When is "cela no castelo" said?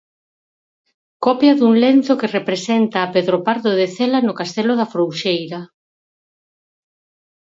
3.95-4.73